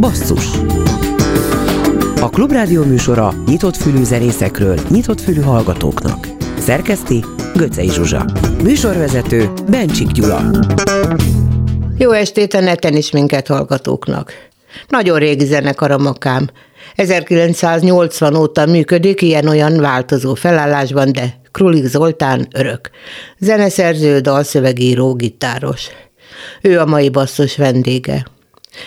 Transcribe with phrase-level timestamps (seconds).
[0.00, 0.46] Basszus
[2.20, 6.28] A Klubrádió műsora nyitott fülű zenészekről, nyitott fülű hallgatóknak.
[6.58, 7.24] Szerkeszti
[7.54, 8.24] Göcej Zsuzsa.
[8.62, 10.50] Műsorvezető Bencsik Gyula.
[11.98, 14.32] Jó estét a neten is minket hallgatóknak.
[14.88, 16.50] Nagyon régi zenekar a makám.
[16.94, 22.90] 1980 óta működik ilyen-olyan változó felállásban, de Krulik Zoltán örök.
[23.38, 25.88] Zeneszerző, dalszövegíró, gitáros.
[26.62, 28.24] Ő a mai basszus vendége.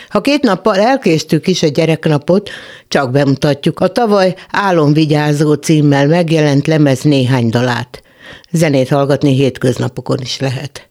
[0.08, 2.50] Ha két nappal elkéstük is a gyereknapot,
[2.88, 8.02] csak bemutatjuk a tavaly Álomvigyázó címmel megjelent lemez néhány dalát.
[8.50, 10.88] Zenét hallgatni hétköznapokon is lehet.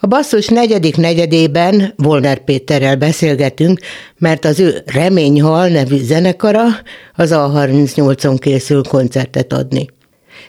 [0.00, 3.80] A basszus negyedik negyedében Volner Péterrel beszélgetünk,
[4.18, 6.64] mert az ő Reményhal nevű zenekara
[7.14, 9.88] az A38-on készül koncertet adni.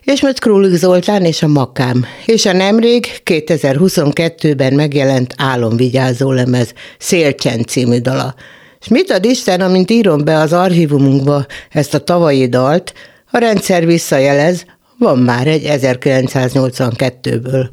[0.05, 7.65] És most Krulik Zoltán és a Makám, és a nemrég 2022-ben megjelent álomvigyázó lemez Szélcsend
[7.65, 8.35] című dala.
[8.79, 12.93] És mit ad Isten, amint írom be az archívumunkba ezt a tavalyi dalt,
[13.31, 14.65] a rendszer visszajelez,
[14.97, 17.65] van már egy 1982-ből.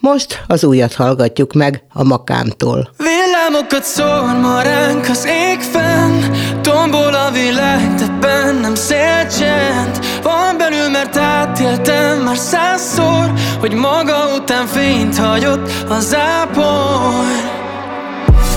[0.00, 2.90] Most az újat hallgatjuk meg a makámtól.
[2.96, 6.22] Villámokat szól ma ránk az ég fenn
[6.62, 14.66] Tombol a világ, de bennem szélcsend Van belül, mert átéltem már százszor Hogy maga után
[14.66, 17.56] fényt hagyott a zápor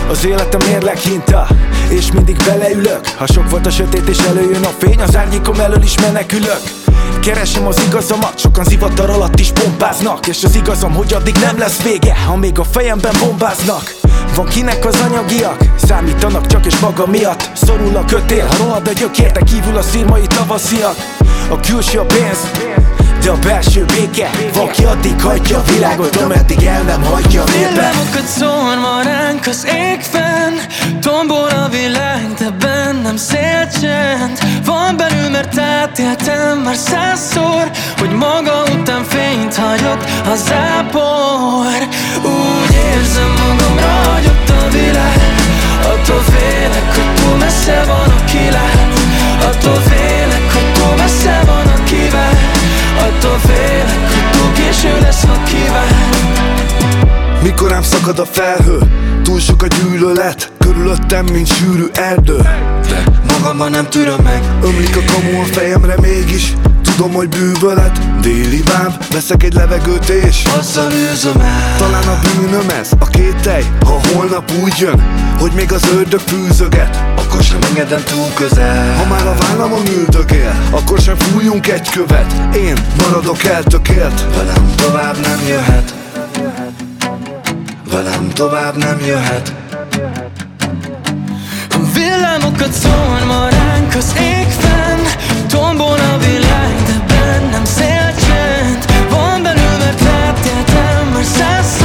[0.09, 1.48] az életem mérleg hinta
[1.92, 3.08] És mindig beleülök.
[3.17, 6.61] Ha sok volt a sötét és előjön a fény Az árnyékom elől is menekülök.
[7.22, 11.81] Keresem az igazamat, sokan zivatar alatt is pompáznak És az igazam, hogy addig nem lesz
[11.81, 13.95] vége Amíg a fejemben bombáznak.
[14.36, 15.64] Van kinek az anyagiak?
[15.75, 17.50] Számítanak csak és maga miatt.
[17.53, 20.95] Szorul a kötél, ha rohad a gyökérte kívül a szírmai tavasziak.
[21.50, 22.52] A külső a pénz,
[23.23, 24.30] de a belső béke.
[24.53, 30.02] Valaki addig hagyja a világot, ameddig el nem hagyja a Villamokat szórva ránk az ég
[30.02, 30.55] fenn
[31.02, 39.04] Tombol a világ, de bennem szélcsend Van belül, mert átéltem már százszor Hogy maga után
[39.04, 41.88] fényt hagyott a zápor.
[42.23, 45.20] Úgy érzem magam ragyott a világ
[45.83, 48.89] Attól félek, hogy túl messze van a kilány
[49.42, 51.61] Attól félek, hogy túl messze van
[54.71, 55.87] késő lesz, ha kíván.
[57.43, 58.77] Mikor rám szakad a felhő
[59.23, 62.37] Túl sok a gyűlölet Körülöttem, mint sűrű erdő.
[62.89, 63.04] De
[63.41, 64.43] magamban nem tűröm meg.
[64.63, 66.53] Ömlik a kamu a fejemre mégis.
[66.83, 71.75] Tudom, hogy bűvölet Déli báb, veszek egy levegőt és Azzal űzöm el.
[71.77, 75.03] Talán a bűnöm ez, a kételj Ha holnap úgy jön,
[75.39, 78.95] hogy még az ördög fűzöget Akkor sem engedem túl közel.
[78.95, 82.55] Ha már a vállamon üldögél Akkor sem fújjunk egy követ.
[82.55, 84.25] Én maradok eltökélt.
[84.35, 85.93] Velem tovább nem jöhet.
[87.91, 89.53] Velem tovább nem jöhet
[91.93, 95.03] villámokat szól ma ránk az ég fenn
[95.47, 101.80] Tombol a világ, de bennem szélcsend Van belül, mert átéltem már százszor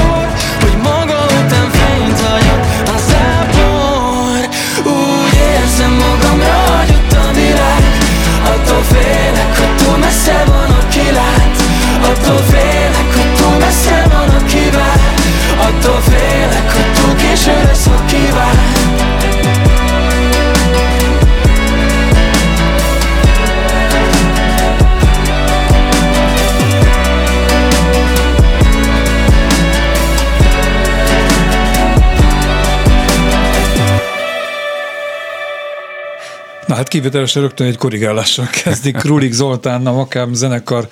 [36.87, 38.97] hát kivételesen rögtön egy korrigálással kezdik.
[38.97, 40.89] Krulik Zoltán, a Makám zenekar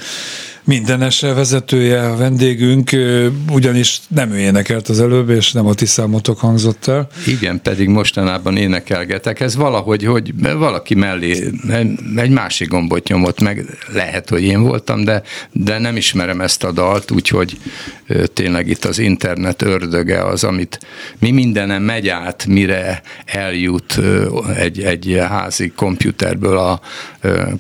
[0.64, 2.91] mindenes vezetője, a vendégünk,
[3.50, 7.08] ugyanis nem ő énekelt az előbb, és nem a ti számotok hangzott el.
[7.26, 9.41] Igen, pedig mostanában énekelgetek.
[9.41, 11.50] Ez valahogy, hogy valaki mellé
[12.16, 16.72] egy másik gombot nyomott meg, lehet, hogy én voltam, de, de nem ismerem ezt a
[16.72, 17.58] dalt, úgyhogy
[18.32, 20.81] tényleg itt az internet ördöge az, amit
[21.19, 24.00] mi mindenem megy át, mire eljut
[24.56, 26.81] egy, egy házi komputerből a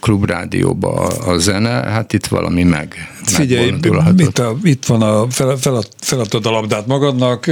[0.00, 2.93] klubrádióba a zene, hát itt valami meg
[3.24, 3.74] Figyelj,
[4.16, 7.50] itt, a, itt van a fel, fel, feladtad a labdát magadnak,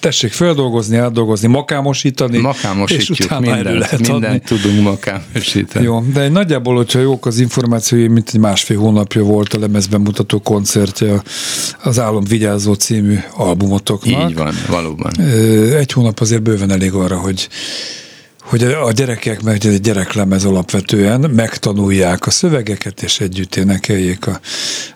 [0.00, 4.60] tessék feldolgozni, átdolgozni, makámosítani, Makámosítjuk, és utána mindent, lehet mindent adni.
[4.60, 5.84] tudunk makámosítani.
[5.84, 11.22] Jó, de nagyjából, hogyha jók az információi, mint egy másfél hónapja volt a lemezbemutató koncertje
[11.82, 14.30] az Álom Vigyázó című albumotoknak.
[14.30, 15.20] Így van, valóban.
[15.78, 17.48] Egy hónap azért bőven elég arra, hogy
[18.48, 24.40] hogy a gyerekek, mert egy gyereklemez alapvetően, megtanulják a szövegeket, és együtt énekeljék a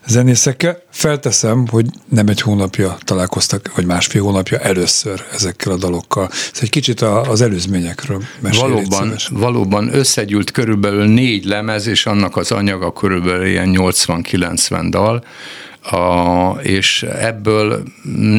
[0.07, 0.83] zenészekkel.
[0.91, 6.29] Felteszem, hogy nem egy hónapja találkoztak, vagy másfél hónapja először ezekkel a dalokkal.
[6.31, 12.51] Ez egy kicsit az előzményekről mesélj Valóban, valóban összegyűlt körülbelül négy lemez, és annak az
[12.51, 15.25] anyaga körülbelül ilyen 80-90 dal,
[15.83, 17.83] a, és ebből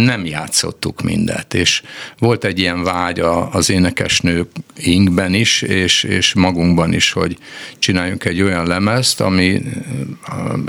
[0.06, 1.81] nem játszottuk mindet, és
[2.19, 3.19] volt egy ilyen vágy
[3.51, 7.38] az énekesnőinkben is, és, és magunkban is, hogy
[7.80, 9.62] csináljunk egy olyan lemezt, ami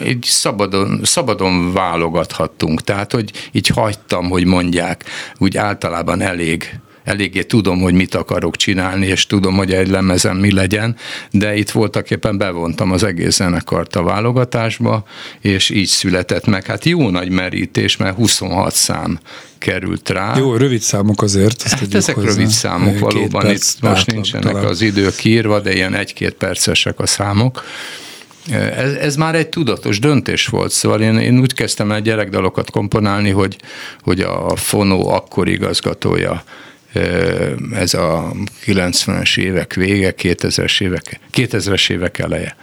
[0.06, 5.04] így szabadon, szabadon válogathattunk, tehát hogy így hagytam, hogy mondják,
[5.38, 10.52] úgy általában elég eléggé tudom, hogy mit akarok csinálni, és tudom, hogy egy lemezem mi
[10.52, 10.96] legyen,
[11.30, 15.04] de itt voltak éppen bevontam az egész zenekart a válogatásba,
[15.40, 16.66] és így született meg.
[16.66, 19.18] Hát jó nagy merítés, mert 26 szám
[19.58, 20.36] került rá.
[20.36, 21.62] Jó, rövid számok azért.
[21.62, 22.28] hát ezek hozzá.
[22.28, 24.64] rövid számok, valóban itt most nincsenek talán.
[24.68, 27.64] az idők írva, de ilyen egy-két percesek a számok.
[28.50, 33.30] Ez, ez már egy tudatos döntés volt, szóval én, én úgy kezdtem el gyerekdalokat komponálni,
[33.30, 33.56] hogy,
[34.02, 36.44] hogy a Fonó akkor igazgatója
[37.74, 38.32] ez a
[38.66, 42.56] 90-es évek vége, 2000-es évek, 2000-es évek eleje.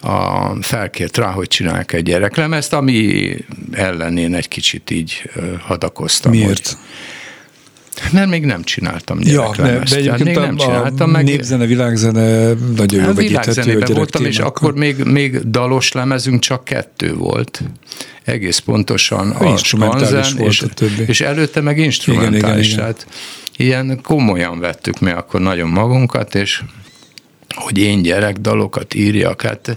[0.00, 3.34] A, felkért rá, hogy csinálják egy gyereklemezt, ami
[3.72, 5.30] ellen én egy kicsit így
[5.60, 6.32] hadakoztam.
[6.32, 6.66] Miért?
[6.68, 6.76] Hogy,
[8.12, 9.94] mert még nem csináltam gyereklemezt.
[9.94, 11.10] Ja, de, de egyébként még nem csináltam.
[11.10, 17.14] Meg, népzene, világzene nagyon jó Világzenében voltam, és akkor még, még dalos lemezünk csak kettő
[17.14, 17.62] volt.
[18.24, 20.64] Egész pontosan a skanzen, és,
[21.06, 22.38] és előtte meg instrumentális.
[22.38, 22.76] Igen, igen, igen.
[22.76, 23.06] Tehát
[23.56, 26.62] ilyen komolyan vettük mi akkor nagyon magunkat, és
[27.54, 29.42] hogy én gyerekdalokat írjak.
[29.42, 29.76] Hát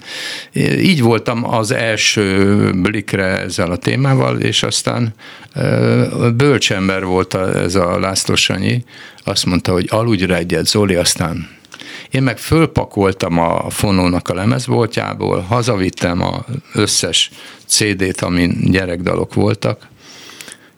[0.82, 5.14] így voltam az első blikre ezzel a témával, és aztán
[6.36, 8.84] bölcsember volt ez a László Sanyi,
[9.24, 11.48] azt mondta, hogy aludj egyet, Zoli, aztán
[12.12, 16.40] én meg fölpakoltam a fonónak a lemezboltjából, hazavittem az
[16.74, 17.32] összes
[17.66, 19.88] CD-t, amin gyerekdalok voltak,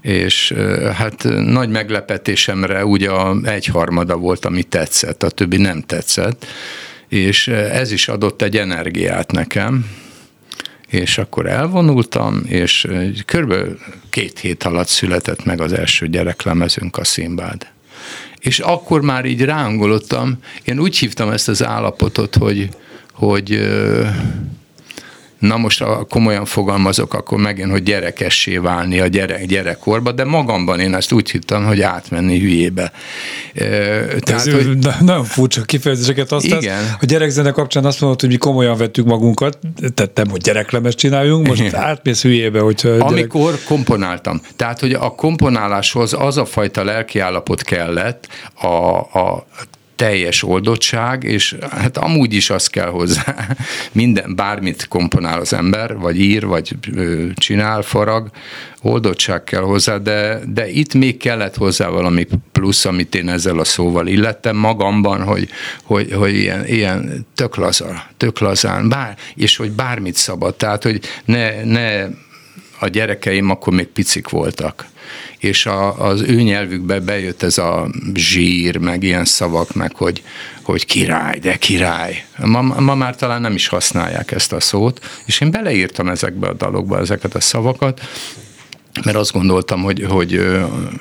[0.02, 0.54] és
[0.94, 3.10] hát nagy meglepetésemre ugye
[3.44, 6.46] egyharmada volt, ami tetszett, a többi nem tetszett,
[7.08, 9.86] és ez is adott egy energiát nekem,
[10.88, 12.88] és akkor elvonultam, és
[13.26, 17.68] körülbelül két hét alatt született meg az első gyereklemezünk, a Szimbád.
[18.40, 22.70] És akkor már így rángolottam, én úgy hívtam ezt az állapotot, hogy,
[23.14, 23.70] hogy
[25.42, 30.80] na most ha komolyan fogalmazok, akkor megint, hogy gyerekessé válni a gyerek, gyerekkorba, de magamban
[30.80, 32.92] én ezt úgy hittem, hogy átmenni hülyébe.
[33.54, 34.78] Tehát, Ez hogy...
[35.00, 36.64] Nagyon furcsa kifejezéseket használsz.
[36.64, 36.96] Igen.
[37.00, 39.58] A gyerekzene kapcsán azt mondod, hogy mi komolyan vettük magunkat,
[39.94, 41.76] tehát nem, hogy gyereklemes csináljunk, most Igen.
[41.76, 43.02] átmész hülyébe, hogy gyerek...
[43.02, 44.42] Amikor komponáltam.
[44.56, 48.68] Tehát, hogy a komponáláshoz az a fajta lelkiállapot kellett, a,
[49.20, 49.46] a
[50.02, 53.36] teljes oldottság, és hát amúgy is az kell hozzá,
[53.92, 56.76] minden, bármit komponál az ember, vagy ír, vagy
[57.36, 58.30] csinál, farag,
[58.82, 63.64] oldottság kell hozzá, de, de itt még kellett hozzá valami plusz, amit én ezzel a
[63.64, 65.50] szóval illettem magamban, hogy,
[65.84, 71.00] hogy, hogy ilyen, ilyen tök, laza, tök lazán, bár, és hogy bármit szabad, tehát hogy
[71.26, 72.08] ne, ne
[72.82, 74.86] a gyerekeim akkor még picik voltak
[75.38, 80.24] és a, az ő nyelvükbe bejött ez a zsír, meg ilyen szavak, meg hogy,
[80.62, 82.26] hogy király, de király.
[82.38, 86.54] Ma, ma már talán nem is használják ezt a szót, és én beleírtam ezekbe a
[86.54, 88.02] dalokba ezeket a szavakat,
[89.04, 90.42] mert azt gondoltam, hogy, hogy,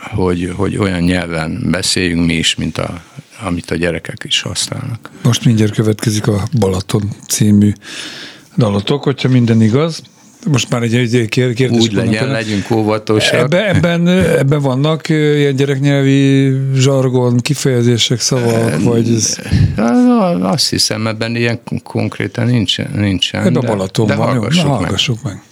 [0.00, 3.02] hogy, hogy olyan nyelven beszéljünk mi is, mint a,
[3.42, 5.10] amit a gyerekek is használnak.
[5.22, 7.72] Most mindjárt következik a Balaton című
[8.56, 10.02] dalotok, hogyha minden igaz.
[10.46, 11.70] Most már egy, egy kérdés.
[11.70, 12.30] Úgy legyen, el.
[12.30, 13.40] legyünk óvatosak.
[13.40, 19.38] Ebben, ebben, ebben vannak ilyen gyereknyelvi zsargon, kifejezések, szavak, vagy ez...
[20.40, 22.90] Azt hiszem, ebben ilyen konkrétan nincsen.
[22.94, 25.42] nincsen ebben Balaton de van, jó, na, hallgassuk meg.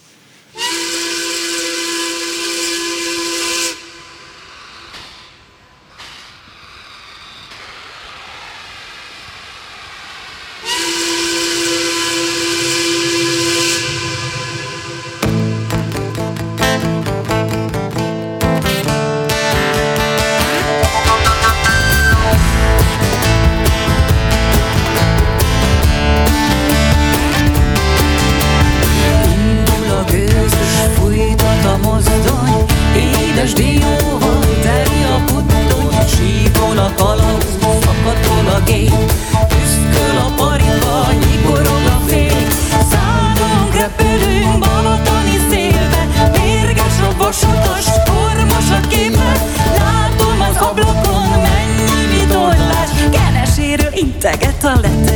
[53.99, 54.29] inte
[54.61, 55.08] toaletten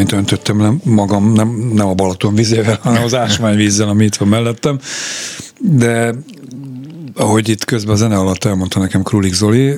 [0.00, 4.28] Imént öntöttem le magam, nem, nem a Balaton vizével, hanem az ásványvízzel, ami itt van
[4.28, 4.78] mellettem.
[5.58, 6.14] De
[7.14, 9.76] ahogy itt közben a zene alatt elmondta nekem Krulik Zoli,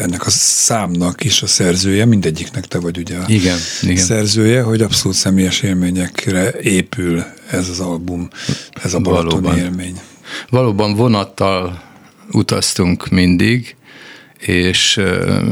[0.00, 3.96] ennek a számnak is a szerzője, mindegyiknek te vagy ugye a Igen, igen.
[3.96, 8.28] szerzője, hogy abszolút személyes élményekre épül ez az album,
[8.82, 9.58] ez a Balatoni Valóban.
[9.58, 10.00] élmény.
[10.50, 11.82] Valóban vonattal
[12.32, 13.76] utaztunk mindig,
[14.46, 14.96] és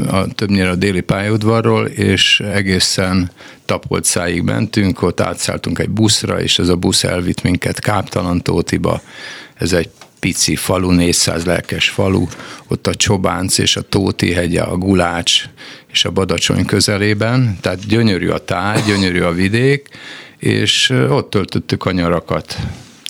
[0.07, 3.31] a, többnyire a déli pályaudvarról, és egészen
[3.65, 9.01] Tapolcáig mentünk, ott átszálltunk egy buszra, és ez a busz elvitt minket Káptalan Tótiba.
[9.53, 12.27] Ez egy pici falu, 400 lelkes falu,
[12.67, 15.43] ott a Csobánc és a Tóti hegye, a Gulács
[15.91, 19.87] és a Badacsony közelében, tehát gyönyörű a táj, gyönyörű a vidék,
[20.37, 22.57] és ott töltöttük a nyarakat.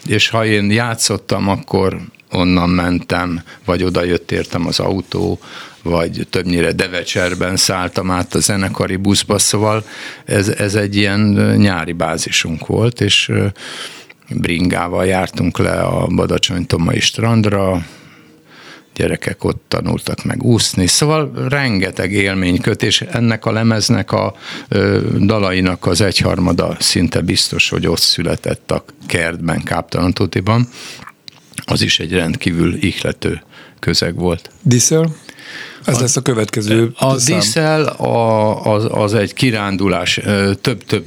[0.06, 5.40] És ha én játszottam, akkor onnan mentem, vagy oda jött értem az autó,
[5.84, 9.86] vagy többnyire Devecserben szálltam át a zenekari buszba, szóval
[10.26, 11.20] ez, ez egy ilyen
[11.58, 13.32] nyári bázisunk volt, és
[14.30, 17.86] bringával jártunk le a Badacsony-Tomai strandra,
[18.96, 24.36] gyerekek ott tanultak meg úszni, szóval rengeteg élmény köt, és ennek a lemeznek a
[24.68, 30.68] ö, dalainak az egyharmada szinte biztos, hogy ott született a kertben, Káptalantótiban.
[31.72, 33.42] Az is egy rendkívül ihlető
[33.80, 34.50] közeg volt.
[34.62, 35.16] Diesel?
[35.86, 37.40] Ez lesz a következő A szám.
[37.40, 40.20] díszel a, az, az egy kirándulás,
[40.62, 41.04] több-több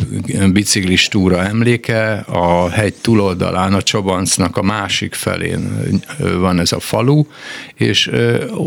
[0.53, 7.25] biciklis túra emléke, a hegy túloldalán, a Csobancnak a másik felén van ez a falu,
[7.75, 8.11] és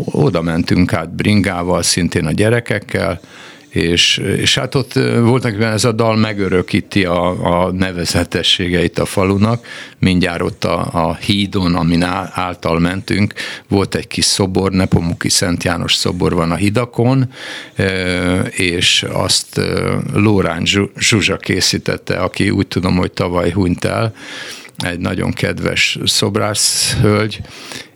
[0.04, 3.20] oda mentünk át bringával, szintén a gyerekekkel,
[3.68, 9.66] és, és hát ott voltak ez a dal megörökíti a, a nevezetességeit a falunak,
[9.98, 13.34] mindjárt ott a, a hídon, amin által mentünk,
[13.68, 17.32] volt egy kis szobor, Nepomuki Szent János szobor van a hidakon,
[18.50, 19.60] és azt
[20.14, 24.14] Lórán Zsu- Zsuzsa készítette, aki úgy tudom, hogy tavaly hunyt el,
[24.76, 27.40] egy nagyon kedves szobrász hölgy,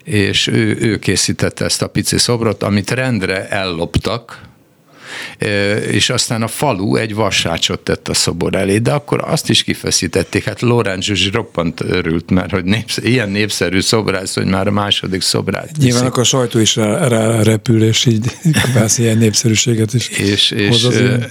[0.04, 4.50] és ő, ő készítette ezt a pici szobrot, amit rendre elloptak,
[5.90, 10.44] és aztán a falu egy vassácsot tett a szobor elé, de akkor azt is kifeszítették.
[10.44, 15.22] Hát Lorenz Zsuzsi roppant örült, mert hogy népsz, ilyen népszerű szobrász, hogy már a második
[15.22, 15.82] szobrát viszik.
[15.82, 20.08] Nyilván akkor a sajtó is rá, rá repül, és így kapálsz ilyen népszerűséget is.
[20.08, 20.88] és, és,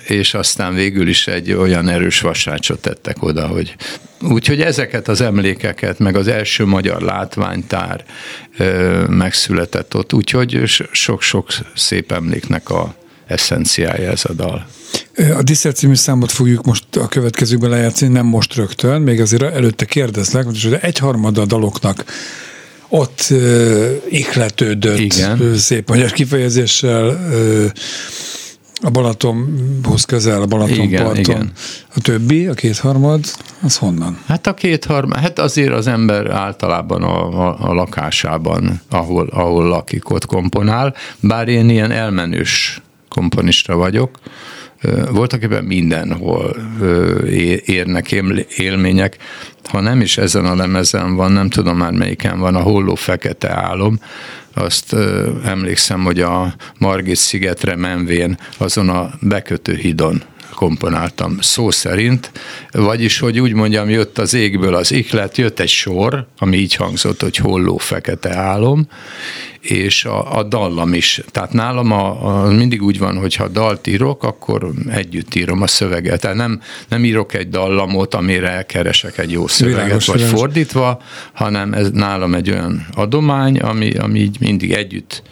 [0.07, 3.75] és aztán végül is egy olyan erős vassácsot tettek oda, hogy
[4.23, 8.03] Úgyhogy ezeket az emlékeket, meg az első magyar látványtár
[8.57, 10.61] ö, megszületett ott, úgyhogy
[10.91, 12.95] sok-sok szép emléknek a
[13.31, 14.65] eszenciája ez a dal.
[15.37, 19.85] A Diszer című számot fogjuk most a következőkben lejátszani, nem most rögtön, még azért előtte
[19.85, 22.05] kérdezlek, hogy egyharmada a daloknak
[22.93, 25.41] ott uh, ihletődött, Igen.
[25.41, 27.65] ö, szép magyar kifejezéssel, ö,
[28.83, 31.19] a Balatonhoz közel, a Balaton Igen, parton.
[31.19, 31.51] igen.
[31.95, 33.25] A többi, a kétharmad,
[33.61, 34.17] az honnan?
[34.25, 40.09] Hát a kétharmad, hát azért az ember általában a, a, a lakásában, ahol, ahol lakik,
[40.09, 42.81] ott komponál, bár én ilyen elmenős
[43.15, 44.19] komponista vagyok,
[45.11, 46.55] voltak ebben mindenhol
[47.65, 48.11] érnek
[48.57, 49.17] élmények.
[49.63, 53.49] Ha nem is ezen a lemezen van, nem tudom már melyiken van, a Holló Fekete
[53.49, 53.99] Álom,
[54.53, 54.95] azt
[55.45, 60.21] emlékszem, hogy a Margit szigetre menvén azon a bekötő hidon
[60.53, 62.31] komponáltam szó szerint,
[62.71, 67.21] vagyis, hogy úgy mondjam, jött az égből az iklet, jött egy sor, ami így hangzott,
[67.21, 68.87] hogy holló fekete álom,
[69.61, 71.21] és a, a dallam is.
[71.31, 75.67] Tehát nálam a, a, mindig úgy van, hogy ha dalt írok, akkor együtt írom a
[75.67, 76.21] szöveget.
[76.21, 80.39] Tehát nem, nem írok egy dallamot, amire keresek egy jó szöveget, világos, vagy világos.
[80.39, 81.01] fordítva,
[81.33, 85.23] hanem ez nálam egy olyan adomány, ami, ami így mindig együtt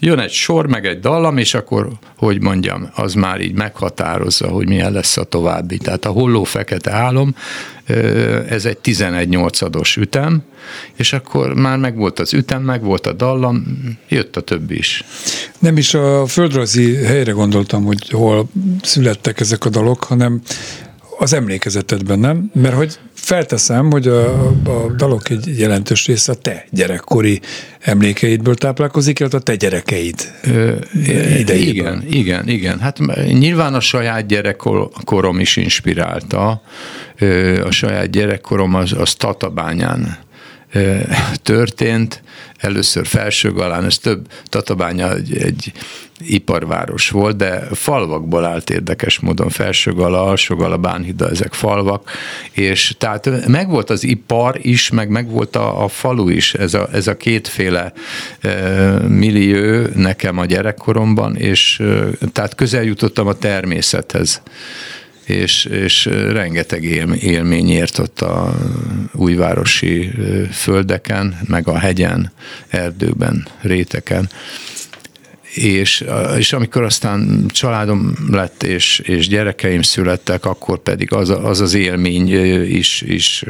[0.00, 4.68] jön egy sor, meg egy dallam, és akkor, hogy mondjam, az már így meghatározza, hogy
[4.68, 5.78] milyen lesz a további.
[5.78, 7.34] Tehát a holló fekete álom,
[8.48, 10.42] ez egy 11 nyolcados ütem,
[10.94, 13.64] és akkor már megvolt az ütem, megvolt a dallam,
[14.08, 15.04] jött a többi is.
[15.58, 18.48] Nem is a földrajzi helyre gondoltam, hogy hol
[18.82, 20.40] születtek ezek a dalok, hanem
[21.18, 22.50] az emlékezetedben, nem?
[22.54, 27.40] Mert hogy felteszem, hogy a, a dalok egy jelentős része a te gyerekkori
[27.80, 30.32] emlékeidből táplálkozik, illetve a te gyerekeid
[31.38, 32.02] idejében.
[32.02, 32.78] Igen, igen, igen.
[32.78, 36.62] Hát nyilván a saját gyerekkorom is inspirálta.
[37.64, 40.25] A saját gyerekkorom az, az Tatabányán
[41.42, 42.22] történt,
[42.56, 45.72] először Felsőgalán, ez több Tatabánya egy, egy
[46.18, 52.10] iparváros volt, de falvakból állt érdekes módon Felsőgala, Alsógala, Bánhida, ezek falvak,
[52.52, 57.06] és tehát megvolt az ipar is, meg megvolt a, a falu is, ez a, ez
[57.06, 57.92] a kétféle
[58.40, 58.50] e,
[59.08, 64.42] millió nekem a gyerekkoromban, és e, tehát közel jutottam a természethez
[65.26, 66.84] és, és rengeteg
[67.20, 68.56] élmény ért ott a
[69.12, 70.10] újvárosi
[70.52, 72.32] földeken, meg a hegyen,
[72.68, 74.30] erdőben, réteken.
[75.54, 76.04] És,
[76.38, 82.28] és amikor aztán családom lett, és, és gyerekeim születtek, akkor pedig az az, az élmény
[82.62, 83.44] is, is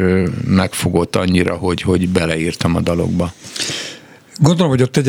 [0.47, 3.33] megfogott annyira, hogy, hogy beleírtam a dalokba.
[4.38, 5.00] Gondolom, hogy a te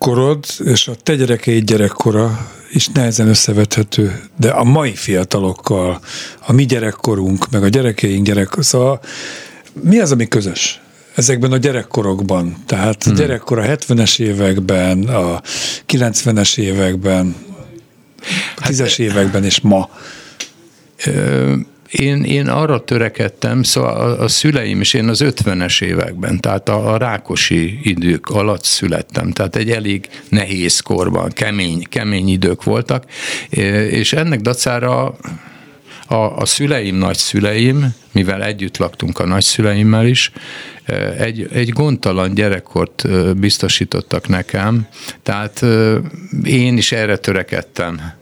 [0.00, 6.00] gyerekkorod és a te gyerekeid gyerekkora is nehezen összevethető, de a mai fiatalokkal,
[6.46, 9.00] a mi gyerekkorunk, meg a gyerekeink gyerek, szóval
[9.82, 10.80] mi az, ami közös?
[11.14, 12.56] ezekben a gyerekkorokban.
[12.66, 13.14] Tehát hmm.
[13.14, 15.40] gyerekkor a 70-es években, a
[15.86, 17.34] 90-es években,
[18.56, 19.90] a 10-es hát, években és ma.
[21.90, 26.92] Én, én arra törekedtem, szóval a, a szüleim is, én az 50-es években, tehát a,
[26.92, 33.04] a rákosi idők alatt születtem, tehát egy elég nehéz korban, kemény, kemény idők voltak,
[33.90, 35.16] és ennek dacára
[36.06, 40.32] a, a szüleim, nagyszüleim, mivel együtt laktunk a nagyszüleimmel is,
[41.18, 43.06] egy, egy gondtalan gyerekkort
[43.38, 44.86] biztosítottak nekem,
[45.22, 45.64] tehát
[46.42, 48.18] én is erre törekedtem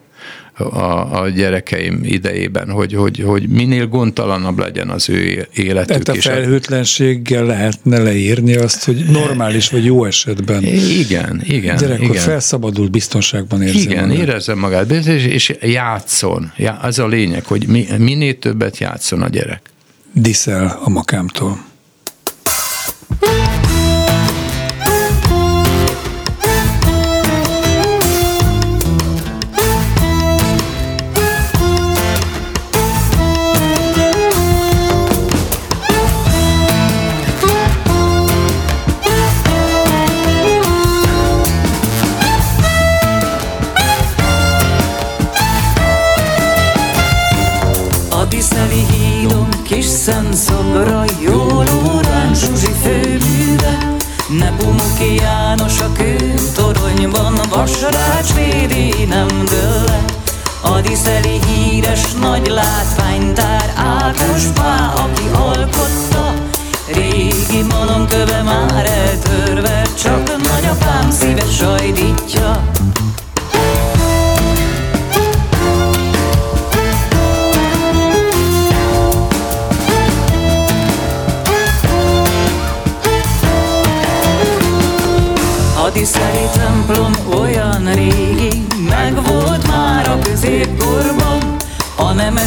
[0.59, 6.03] a, a gyerekeim idejében, hogy, hogy, hogy minél gondtalanabb legyen az ő életük.
[6.03, 10.65] Tehát a felhőtlenséggel lehetne leírni azt, hogy normális vagy jó esetben.
[10.65, 11.77] Igen, igen.
[11.77, 12.23] Gyerekkor igen.
[12.23, 14.23] felszabadult, biztonságban érzi Igen, magát.
[14.23, 16.53] érezze magát, és, és játszon.
[16.83, 17.67] Ez a lényeg, hogy
[17.99, 19.61] minél többet játszon a gyerek.
[20.13, 21.68] Diszel a makámtól.
[62.45, 63.08] Híres nagy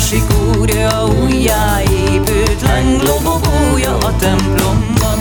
[0.01, 5.19] a nemesi kúrja újjáépült lenglobogója a templomban.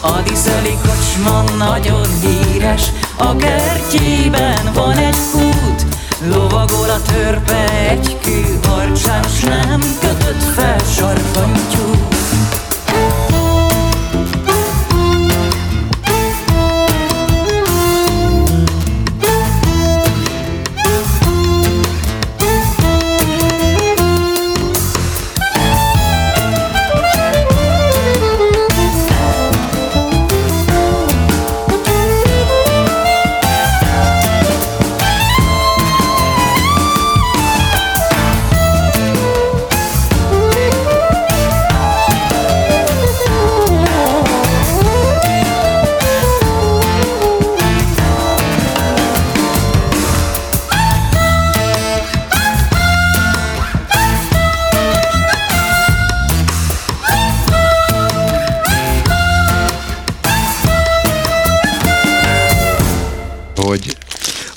[0.00, 5.86] A diszeli kocsma nagyon híres, a kertjében van egy kút,
[6.28, 12.19] Lovagol a törpe egy kőharcsán, s nem kötött fel sarkantyút.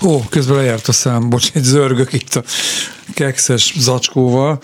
[0.05, 2.43] Ó, közben lejárt a szám, bocs, egy zörgök itt a
[3.13, 4.59] kekszes zacskóval.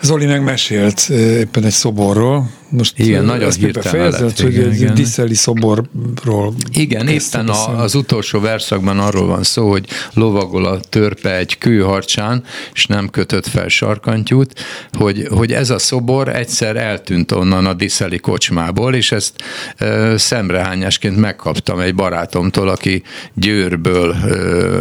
[0.00, 2.50] Zoli meg mesélt eh, éppen egy szoborról.
[2.68, 4.94] Most Igen, nagyon hirtelen befejezed, lett, hogy igen, egy igen.
[4.94, 11.36] diszeli szoborról Igen, éppen a, az utolsó verszakban arról van szó, hogy lovagol a törpe
[11.36, 17.66] egy kőharcsán, és nem kötött fel sarkantyút, hogy, hogy ez a szobor egyszer eltűnt onnan
[17.66, 19.34] a diszeli kocsmából, és ezt
[19.76, 23.02] e, szemrehányásként megkaptam egy barátomtól, aki
[23.34, 24.26] Győrből e,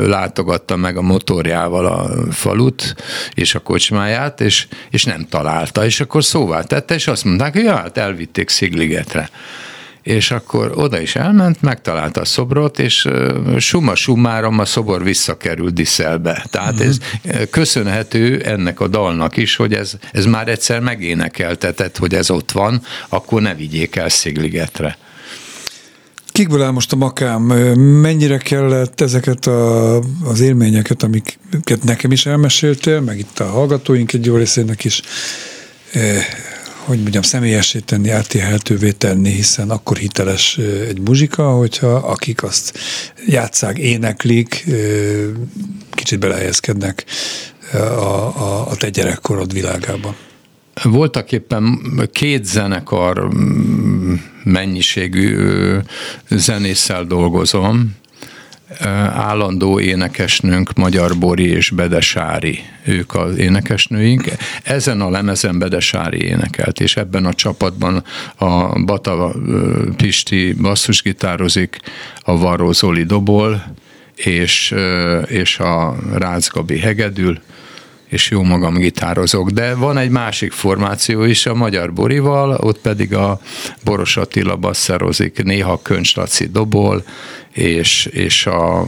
[0.07, 2.95] látogatta meg a motorjával a falut
[3.33, 7.63] és a kocsmáját, és, és nem találta, és akkor szóvá tette, és azt mondták, hogy
[7.63, 9.29] ja, hát elvitték Szigligetre
[10.05, 15.73] és akkor oda is elment, megtalálta a szobrot, és ö, summa summárom a szobor visszakerült
[15.73, 16.45] Diszelbe.
[16.49, 22.13] Tehát ez ö, köszönhető ennek a dalnak is, hogy ez, ez már egyszer megénekeltetett, hogy
[22.13, 24.97] ez ott van, akkor ne vigyék el Szigligetre.
[26.27, 27.41] Kikből áll most a makám?
[27.81, 34.25] Mennyire kellett ezeket a, az élményeket, amiket nekem is elmeséltél, meg itt a hallgatóink egy
[34.25, 35.01] jó részének is,
[36.85, 42.77] hogy mondjam, személyessé tenni, átélhetővé tenni, hiszen akkor hiteles egy muzsika, hogyha akik azt
[43.27, 44.65] játszák, éneklik,
[45.89, 47.05] kicsit belehelyezkednek
[47.71, 50.15] eh, a, a, a te gyerekkorod világában.
[50.83, 51.79] Voltak éppen
[52.11, 55.37] két zenekar mm, mennyiségű
[56.29, 57.95] zenésszel dolgozom,
[59.13, 64.23] állandó énekesnőnk Magyar Bori és Bedesári, ők az énekesnőink.
[64.63, 68.03] Ezen a lemezen Bedesári énekelt, és ebben a csapatban
[68.35, 69.35] a Bata
[69.97, 71.79] Pisti basszusgitározik,
[72.19, 73.63] a Varró Zoli dobol,
[74.15, 74.75] és,
[75.27, 77.39] és a Rácz Gabi hegedül,
[78.05, 83.13] és jó magam gitározok, de van egy másik formáció is a Magyar Borival, ott pedig
[83.13, 83.39] a
[83.83, 87.03] Boros Attila basszerozik, néha Köncs Laci dobol,
[87.55, 88.85] és, és a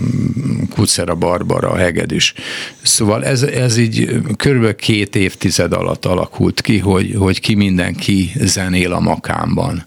[0.69, 2.33] Kucera Barbara a hegedűs.
[2.81, 8.93] Szóval ez, ez így körülbelül két évtized alatt alakult ki, hogy, hogy ki mindenki zenél
[8.93, 9.83] a makámban.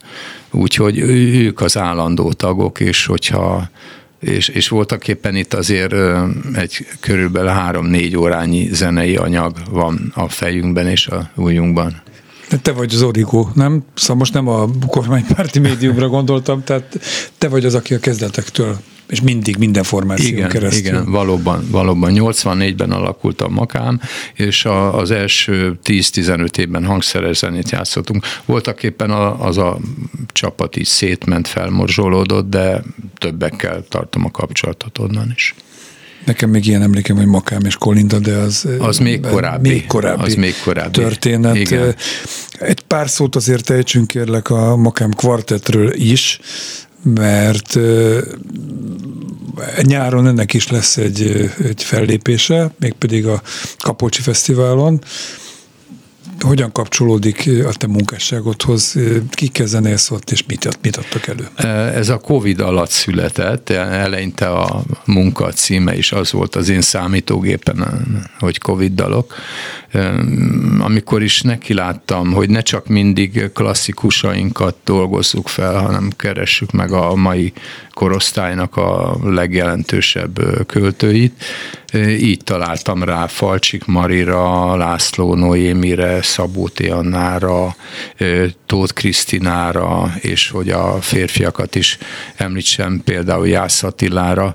[0.51, 3.71] Úgyhogy ők az állandó tagok, és hogyha
[4.21, 5.95] és, és voltak éppen itt azért
[6.55, 12.03] egy körülbelül három-négy órányi zenei anyag van a fejünkben és a ujjunkban.
[12.51, 13.85] De te vagy az origó, nem?
[13.95, 16.99] Szóval most nem a kormánypárti médiumra gondoltam, tehát
[17.39, 20.81] te vagy az, aki a kezdetektől, és mindig minden formáción Igen, keresztül.
[20.81, 22.13] igen, valóban, valóban.
[22.15, 24.01] 84-ben alakult a makám,
[24.35, 28.25] és a, az első 10-15 évben hangszeres zenét játszottunk.
[28.45, 29.79] Voltak éppen a, az a
[30.33, 32.83] csapat is szétment, felmorzsolódott, de
[33.19, 35.55] többekkel tartom a kapcsolatot onnan is.
[36.25, 38.69] Nekem még ilyen emlékem, hogy Makám és Kolinda, de az...
[38.79, 39.69] Az még korábbi.
[39.69, 40.91] Még korábbi, Az még korábbi.
[40.91, 41.57] történet.
[41.57, 41.95] Igen.
[42.59, 46.41] Egy pár szót azért ejtsünk kérlek a Makám kvartetről is,
[47.03, 48.19] mert ö,
[49.83, 53.43] nyáron ennek is lesz egy, ö, egy fellépése, mégpedig a
[53.79, 55.01] Kapolcsi Fesztiválon.
[56.41, 58.97] Hogyan kapcsolódik a te munkásságodhoz?
[59.31, 61.49] Kikkel zenélsz ott, és mit, mit adtak elő?
[61.95, 67.87] Ez a Covid alatt született, eleinte a munka címe is az volt az én számítógépen,
[68.39, 69.35] hogy Covid dalok.
[70.79, 77.53] Amikor is nekiláttam, hogy ne csak mindig klasszikusainkat dolgozzuk fel, hanem keressük meg a mai
[77.95, 81.45] korosztálynak a legjelentősebb költőit.
[82.19, 86.69] Így találtam rá Falcsik Marira, László Noémire, Szabó.
[86.91, 87.77] Annára,
[88.67, 91.99] Tóth Krisztinára, és hogy a férfiakat is
[92.37, 94.55] említsem, például Jász Attilára,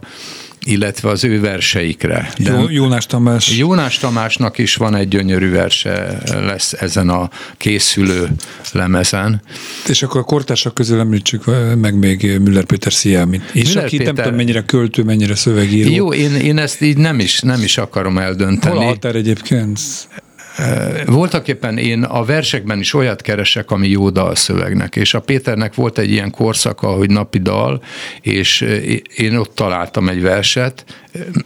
[0.66, 2.30] illetve az ő verseikre.
[2.38, 3.58] De Jó, Jónás Tamás.
[3.58, 8.30] Jónás Tamásnak is van egy gyönyörű verse, lesz ezen a készülő
[8.72, 9.42] lemezen.
[9.88, 11.44] És akkor a kortársak közül említsük
[11.82, 13.42] meg még Müller Péter Sziámit.
[13.54, 15.96] És Müller aki Péter- nem tudom mennyire költő, mennyire szövegíró.
[15.96, 18.76] Jó, én, én ezt így nem is, nem is akarom eldönteni.
[18.76, 19.80] Hol a határ egyébként?
[21.06, 25.98] Voltak éppen én a versekben is olyat keresek, ami jó dalszövegnek, és a Péternek volt
[25.98, 27.84] egy ilyen korszaka, hogy napi dal,
[28.22, 28.66] és
[29.16, 30.86] én ott találtam egy verset,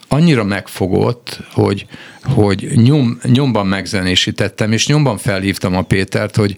[0.07, 1.85] annyira megfogott, hogy,
[2.23, 6.55] hogy nyom, nyomban megzenésítettem, és nyomban felhívtam a Pétert, hogy,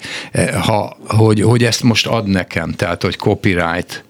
[0.54, 4.04] ha, hogy, hogy ezt most ad nekem, tehát hogy copyright.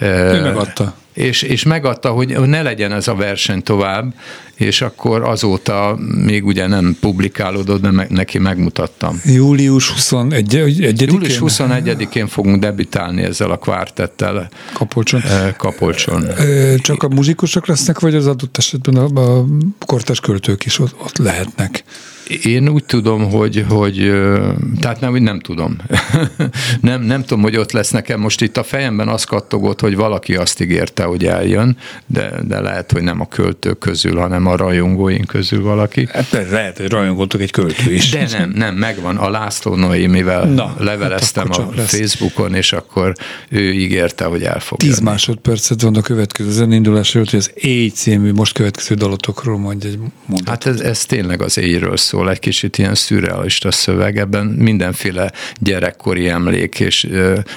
[0.00, 0.96] Ő megadta.
[1.12, 4.14] És, és megadta, hogy ne legyen ez a verseny tovább,
[4.54, 9.20] és akkor azóta még ugye nem publikálódott, de neki megmutattam.
[9.24, 15.20] Július 21 egy Július 21-én fogunk debütálni ezzel a kvártettel Kapolcson.
[15.20, 16.24] eh, Kapolcson.
[16.38, 19.44] Ö, Csak a muzsikusok lesznek, vagy az adott esetben a, a
[19.86, 21.84] kortás költők is ott, ott lehetnek?
[22.42, 24.12] Én úgy tudom, hogy, hogy
[24.80, 25.76] tehát nem, nem tudom.
[26.80, 28.20] nem, nem tudom, hogy ott lesz nekem.
[28.20, 32.92] Most itt a fejemben az kattogott, hogy valaki azt ígérte, hogy eljön, de, de lehet,
[32.92, 36.08] hogy nem a költők közül, hanem a rajongóink közül valaki.
[36.12, 38.10] Hát lehet, hogy rajongottok egy költő is.
[38.10, 39.16] De nem, nem, megvan.
[39.16, 41.96] A László Noémivel Na, leveleztem hát a lesz.
[41.96, 43.12] Facebookon, és akkor
[43.48, 45.04] ő ígérte, hogy el fog Tíz jönni.
[45.04, 49.98] másodpercet van a következő zenindulás előtt, hogy az Éj című most következő dalotokról mondj egy
[50.26, 50.48] mondat.
[50.48, 56.28] Hát ez, ez tényleg az éjről szól, egy kicsit ilyen szürrealista szöveg, ebben mindenféle gyerekkori
[56.28, 57.08] emlék és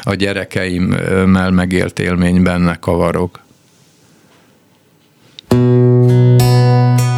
[0.03, 3.45] a gyerekeimmel megélt élmény benne kavarok.
[6.07, 7.16] Messze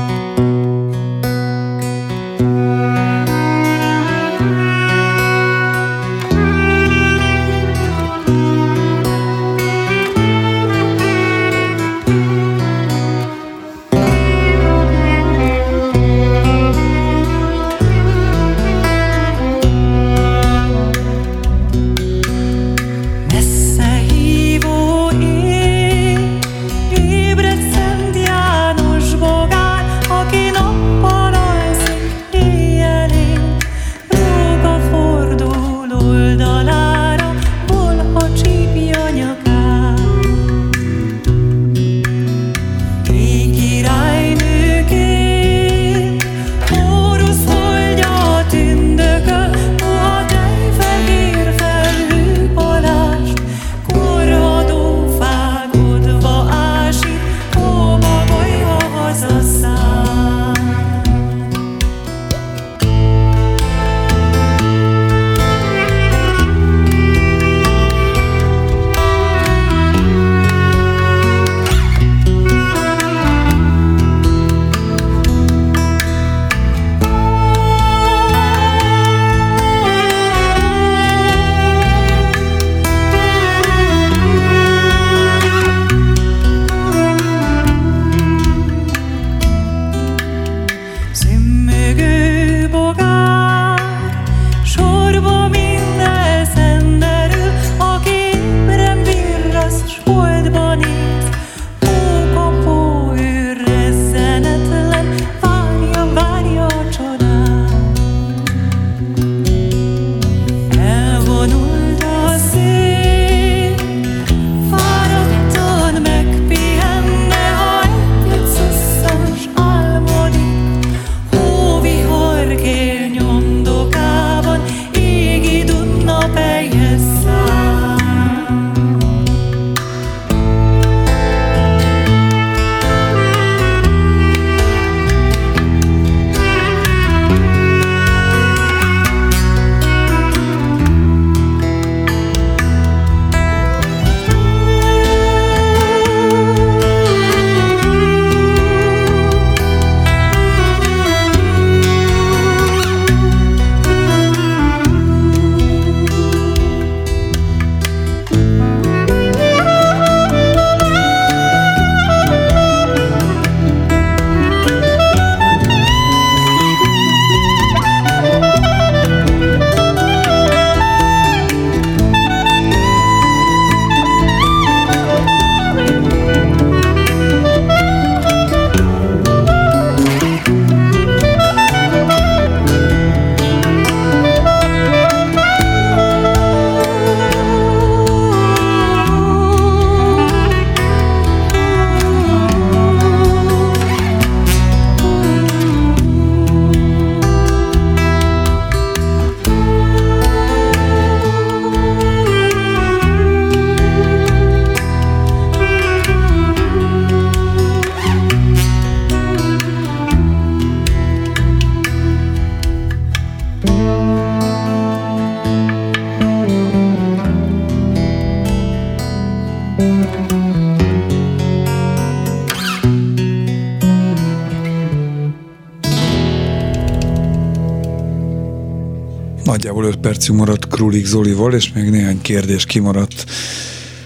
[229.90, 233.26] 5 percünk maradt Krulik Zolival, és még néhány kérdés kimaradt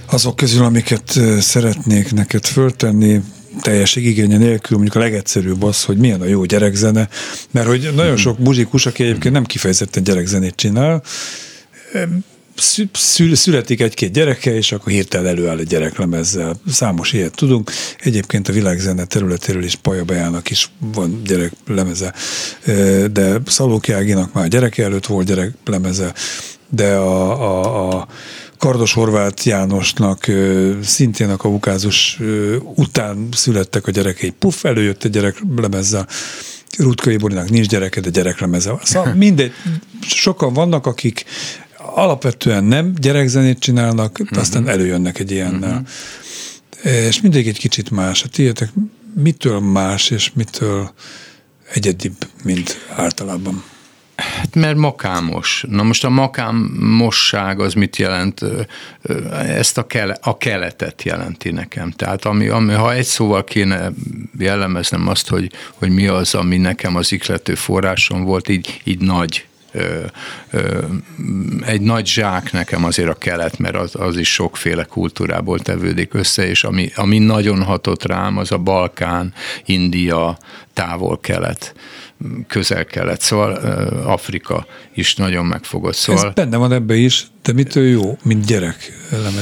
[0.06, 3.22] azok közül, amiket szeretnék neked föltenni.
[3.62, 7.10] Teljes igénye nélkül, mondjuk a legegyszerűbb az, hogy milyen a jó gyerekzene,
[7.52, 11.04] mert hogy nagyon sok muzsikus, aki egyébként nem kifejezetten gyerekzenét csinál,
[12.56, 16.60] szül- születik egy-két gyereke, és akkor hirtelen előáll egy gyereklemezzel.
[16.68, 17.72] Számos ilyet tudunk.
[18.00, 22.14] Egyébként a világzene területéről is Paja Bejának is van gyereklemeze,
[23.12, 26.14] de Szalóki Áginak már gyereke előtt volt gyereklemeze,
[26.70, 28.08] de a, a, a
[28.58, 30.32] Kardos Horváth Jánosnak
[30.84, 32.20] szintén a kaukázus
[32.76, 34.30] után születtek a gyerekei.
[34.30, 36.08] Puff, előjött egy gyereklemezzel.
[36.78, 38.80] Rutkai Borinak nincs gyereke, de gyereklemeze.
[38.84, 39.52] Szóval mindegy,
[40.02, 41.26] sokan vannak, akik
[41.96, 44.40] alapvetően nem gyerekzenét csinálnak, uh-huh.
[44.40, 45.86] aztán előjönnek egy ilyennel.
[46.82, 47.06] Uh-huh.
[47.08, 48.24] És mindig egy kicsit más.
[48.24, 48.70] A tiétek
[49.16, 50.94] mitől más, és mitől
[51.74, 53.64] egyedibb, mint általában?
[54.16, 55.66] Hát mert makámos.
[55.70, 58.42] Na most a makámosság az mit jelent?
[59.32, 61.92] Ezt a, kele, a keletet jelenti nekem.
[61.92, 63.92] Tehát ami, ami, ha egy szóval kéne
[64.40, 69.46] jellemeznem azt, hogy, hogy mi az, ami nekem az iklető forrásom volt, így, így nagy
[71.66, 76.48] egy nagy zsák nekem azért a kelet, mert az, az is sokféle kultúrából tevődik össze,
[76.48, 79.34] és ami, ami nagyon hatott rám, az a Balkán,
[79.66, 80.38] India,
[80.74, 81.74] távol-kelet,
[82.48, 83.52] közel-kelet, szóval
[84.06, 85.96] Afrika is nagyon megfogott.
[85.96, 88.92] Szóval, Ez benne van ebbe is, de mitől jó, mint gyerek?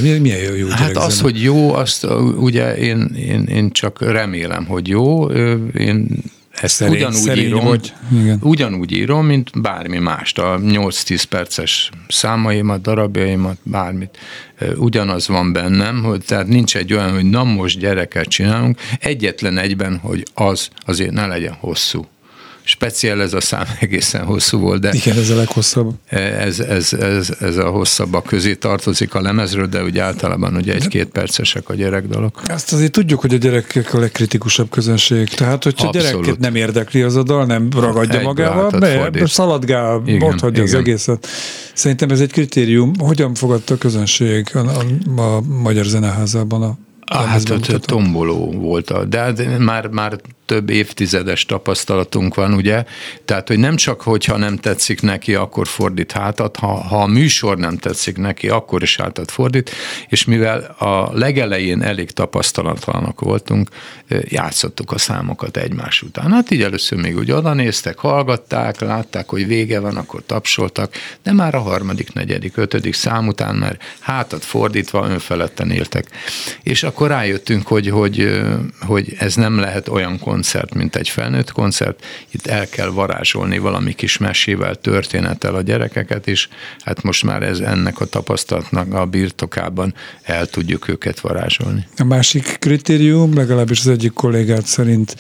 [0.01, 2.03] Milyen, milyen jó, jó Hát az, hogy jó, azt
[2.37, 5.25] ugye én, én, én csak remélem, hogy jó.
[5.71, 6.07] Én
[6.51, 7.93] ezt Szerény- ugyanúgy szerény írom, vagy.
[8.21, 8.37] Igen.
[8.41, 10.37] ugyanúgy írom, mint bármi mást.
[10.39, 14.17] A 8-10 perces számaimat, darabjaimat, bármit.
[14.75, 19.97] Ugyanaz van bennem, hogy tehát nincs egy olyan, hogy na most gyereket csinálunk, egyetlen egyben,
[19.97, 22.05] hogy az azért ne legyen hosszú.
[22.71, 25.93] Speciál ez a szám egészen hosszú volt, de Igen, ez a leghosszabb.
[26.07, 31.07] ez, ez, ez, ez a hosszabbak közé tartozik a lemezről, de ugye általában ugye egy-két
[31.07, 32.41] percesek a gyerekdalok.
[32.45, 35.27] Azt azért tudjuk, hogy a gyerekek a legkritikusabb közönség.
[35.29, 36.11] Tehát, hogyha a Abszolút.
[36.11, 39.27] gyereket nem érdekli az a dal, nem ragadja Egybe magával, fordít.
[39.27, 40.81] szaladgál, Igen, ott hagyja az igen.
[40.81, 41.27] egészet.
[41.73, 42.91] Szerintem ez egy kritérium.
[42.99, 46.77] Hogyan fogadta a közönség a, a, a Magyar Zeneházában a
[47.13, 48.03] Ah, hát ott lemezbemutatón?
[48.03, 50.19] tomboló volt, a, de hát már, már
[50.51, 52.83] több évtizedes tapasztalatunk van, ugye?
[53.25, 57.57] Tehát, hogy nem csak, hogyha nem tetszik neki, akkor fordít hátat, ha, ha a műsor
[57.57, 59.71] nem tetszik neki, akkor is hátat fordít,
[60.09, 63.69] és mivel a legelején elég tapasztalatlanak voltunk,
[64.23, 66.31] játszottuk a számokat egymás után.
[66.31, 70.93] Hát így először még úgy oda néztek, hallgatták, látták, hogy vége van, akkor tapsoltak,
[71.23, 76.05] de már a harmadik, negyedik, ötödik szám után már hátat fordítva önfeledten éltek.
[76.63, 78.41] És akkor rájöttünk, hogy, hogy,
[78.79, 83.93] hogy ez nem lehet olyan koncert, mint egy felnőtt koncert, itt el kell varázsolni valami
[83.93, 89.93] kis mesével, történettel a gyerekeket is, hát most már ez ennek a tapasztalatnak a birtokában
[90.23, 91.87] el tudjuk őket varázsolni.
[91.97, 95.15] A másik kritérium, legalábbis az egyik kollégát szerint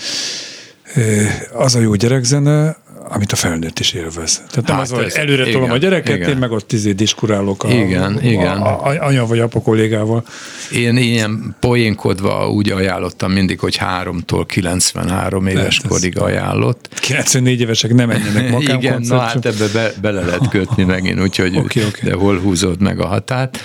[1.53, 2.77] az a jó gyerekzene,
[3.09, 4.35] amit a felnőtt is élvez.
[4.49, 6.29] Tehát nem Hát az, hogy előre tolom igen, a gyereket, igen.
[6.29, 8.61] én meg ott izé diskurálok a, Igen, a, igen.
[8.61, 10.23] A, a, anya vagy apa kollégával.
[10.71, 16.89] Én ilyen poénkodva úgy ajánlottam mindig, hogy 3-tól 93 éves Hát ez- korig ajánlott.
[16.99, 21.57] 94 évesek nem menjenek makám Igen, na hát ebbe be, bele lehet kötni megint, úgyhogy
[21.57, 21.99] Oké, oké.
[22.09, 23.59] de hol húzod meg a határt,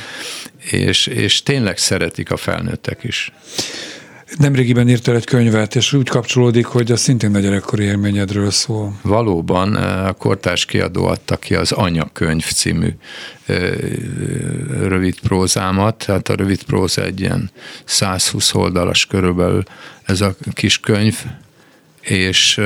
[0.70, 3.32] és, és tényleg szeretik a felnőttek is.
[4.38, 8.98] Nemrégiben írtál egy könyvet, és úgy kapcsolódik, hogy az szintén a gyerekkori élményedről szól.
[9.02, 12.88] Valóban a Kortárs kiadó adta ki az Anyakönyv című
[14.82, 17.50] rövid prózámat, tehát a rövid próza egy ilyen
[17.84, 19.62] 120 oldalas körülbelül
[20.04, 21.24] ez a kis könyv,
[22.00, 22.60] és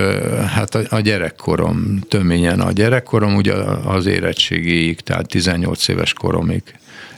[0.47, 6.63] hát a, a gyerekkorom, töményen a gyerekkorom, ugye az érettségéig, tehát 18 éves koromig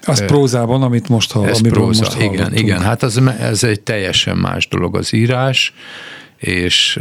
[0.07, 2.59] Az prózában, amit most, ha, ez próza, most igen, hallottunk.
[2.59, 2.81] igen.
[2.81, 5.73] Hát az, ez egy teljesen más dolog az írás,
[6.37, 7.01] és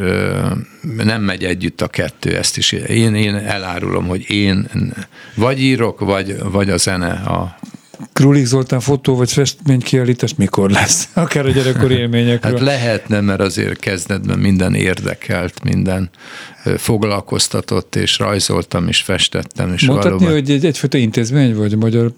[1.03, 4.69] nem megy együtt a kettő, ezt is én, én elárulom, hogy én
[5.35, 7.59] vagy írok, vagy, vagy a zene a
[8.13, 11.09] Krulik Zoltán fotó vagy festménykiállítás mikor lesz?
[11.13, 12.51] Akár a gyerekkori élményekről.
[12.51, 16.09] Hát lehetne, mert azért kezdetben minden érdekelt, minden
[16.77, 20.39] foglalkoztatott, és rajzoltam, és festettem, és Mondhatni, valóban...
[20.39, 22.11] hogy egy, egyfajta intézmény vagy magyar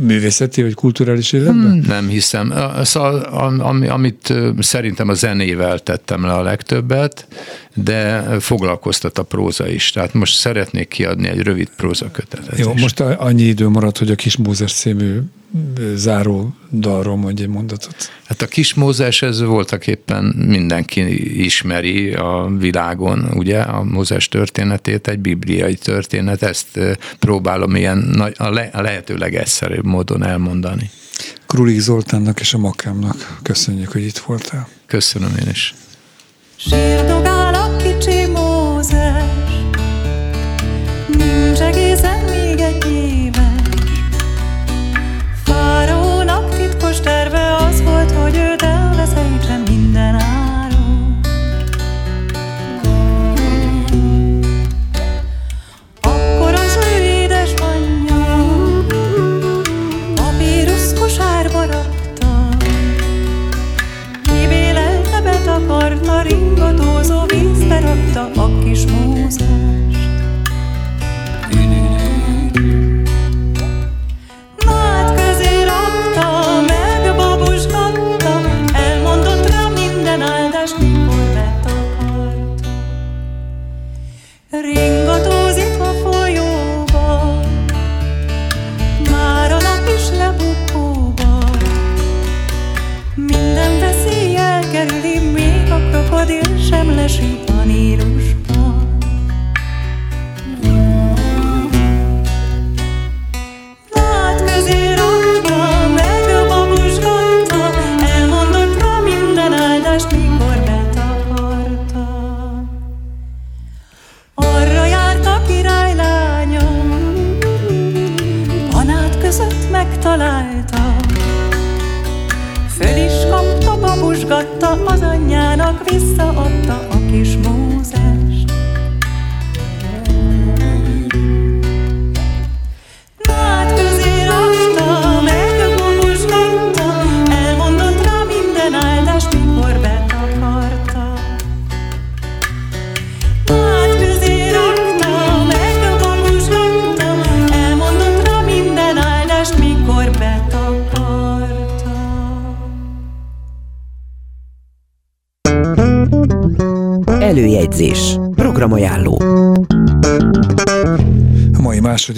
[0.00, 1.72] művészeti vagy kulturális életben?
[1.72, 1.84] Hmm.
[1.86, 2.54] Nem hiszem.
[2.82, 3.18] Szóval,
[3.58, 7.26] ami, amit szerintem a zenével tettem le a legtöbbet,
[7.74, 9.90] de foglalkoztat a próza is.
[9.90, 12.58] Tehát most szeretnék kiadni egy rövid prózakötetet.
[12.58, 12.80] Jó, is.
[12.80, 15.20] most annyi idő maradt, hogy a Kis Mózes című
[15.94, 18.10] záró dalról mondj egy mondatot.
[18.24, 25.08] Hát a kis Mózes, ez voltak éppen mindenki ismeri a világon, ugye, a Mózes történetét,
[25.08, 26.80] egy bibliai történet, ezt
[27.18, 30.90] próbálom ilyen nagy, a, le, a lehető legegyszerűbb módon elmondani.
[31.46, 34.68] Krulik Zoltánnak és a Makámnak köszönjük, hogy itt voltál.
[34.86, 35.74] Köszönöm én is.
[36.56, 37.69] Sírdogál
[67.90, 69.59] vízbe rakta a kis múzást.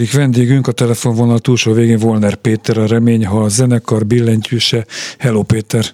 [0.03, 4.84] Második vendégünk a telefonvonal túlsó végén Volner Péter, a Remény, ha a zenekar billentyűse.
[5.18, 5.84] Hello Péter!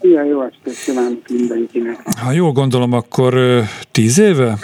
[0.00, 1.96] Ilyen jó estét kívánok mindenkinek.
[2.20, 3.34] Ha jól gondolom, akkor
[3.90, 4.58] tíz éve?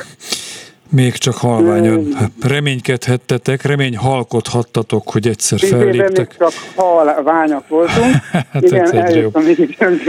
[0.91, 6.37] Még csak halványan reménykedhettetek, remény halkodhattatok, hogy egyszer Tíz felléptek.
[6.39, 8.15] csak hal, ványak voltunk.
[8.53, 9.31] Hát igen, ez egy jó.
[9.41, 9.49] eljöttem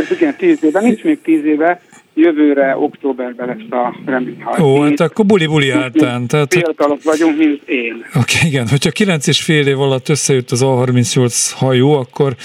[0.10, 1.82] igen, tíz éve, nincs még tíz éve,
[2.20, 4.62] jövőre, októberben lesz a reményhal.
[4.62, 6.28] Ó, hát akkor buli-buli áltán.
[6.28, 8.06] Tehát, Fiatalok vagyunk, mint én.
[8.16, 12.36] Oké, igen, hogyha 9 és fél év alatt összejött az A38 hajó, akkor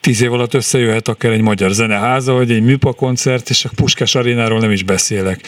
[0.00, 4.14] 10 év alatt összejöhet akár egy magyar zeneháza, vagy egy műpa koncert, és a Puskás
[4.14, 5.40] arénáról nem is beszélek.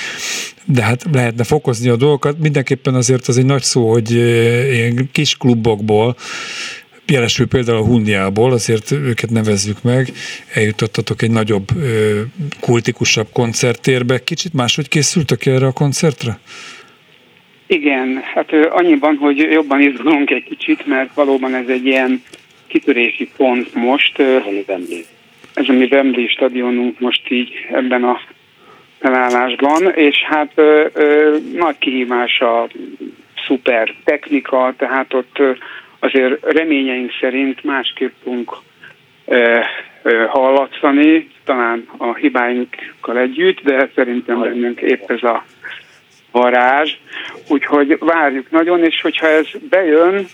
[0.65, 2.39] De hát lehetne fokozni a dolgokat.
[2.39, 6.17] Mindenképpen azért az egy nagy szó, hogy eh, ilyen kis klubokból,
[7.07, 10.09] jelesül például a Hunniából, azért őket nevezzük meg,
[10.55, 11.67] eljutottatok egy nagyobb,
[12.61, 14.25] kultikusabb koncerttérbe.
[14.25, 16.39] Kicsit máshogy készültek erre a koncertre?
[17.67, 22.23] Igen, hát annyiban, hogy jobban izgulunk egy kicsit, mert valóban ez egy ilyen
[22.67, 24.19] kitörési pont most.
[25.55, 28.21] Ez a mi Wembley stadionunk most így ebben a
[28.99, 32.69] felállásban, és hát ö, ö, nagy kihívás a
[33.47, 35.51] szuper technika, tehát ott ö,
[36.03, 38.57] azért reményeink szerint másképp fogunk
[40.29, 45.45] hallatszani, talán a hibáinkkal együtt, de szerintem bennünk épp ez a
[46.31, 46.97] varázs,
[47.49, 50.27] úgyhogy várjuk nagyon, és hogyha ez bejön,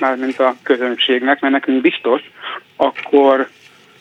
[0.00, 2.20] mármint a közönségnek, mert nekünk biztos,
[2.76, 3.48] akkor,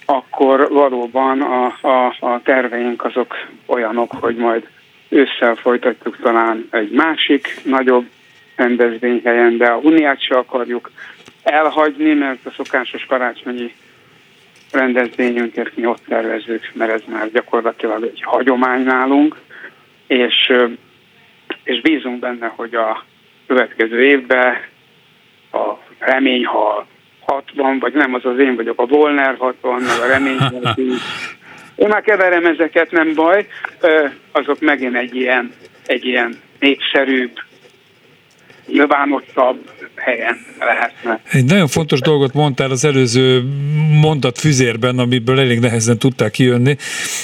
[0.06, 3.36] akkor valóban a, a, a terveink azok
[3.66, 4.68] olyanok, hogy majd
[5.10, 8.06] ősszel folytatjuk talán egy másik, nagyobb
[8.56, 10.92] rendezvényhelyen, de a Huniát se akarjuk
[11.44, 13.74] elhagyni, mert a szokásos karácsonyi
[14.72, 19.36] rendezvényünket mi ott tervezzük, mert ez már gyakorlatilag egy hagyomány nálunk,
[20.08, 20.54] és,
[21.64, 23.04] és bízunk benne, hogy a
[23.48, 24.58] következő évben
[25.52, 26.88] a reményhal
[27.20, 31.02] 60, vagy nem az az én vagyok, a Volner 60, meg a reményhal 10.
[31.76, 33.48] Én már keverem ezeket, nem baj,
[34.32, 35.54] azok megint egy ilyen,
[35.86, 37.32] egy ilyen népszerűbb,
[38.68, 41.22] nyilvánosabb helyen lehetne.
[41.32, 43.44] Egy nagyon fontos dolgot mondtál az előző
[44.02, 46.76] mondat füzérben, amiből elég nehezen tudtál kijönni,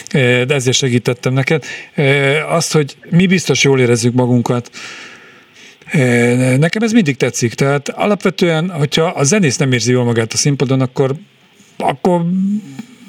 [0.07, 1.65] eh, de ezért segítettem neked.
[1.93, 4.69] Eh, Azt, hogy mi biztos jól érezzük magunkat,
[5.93, 10.37] Eh, Nekem ez mindig tetszik, tehát alapvetően, hogyha a zenész nem érzi jól magát a
[10.37, 11.15] színpadon, akkor,
[11.77, 12.21] akkor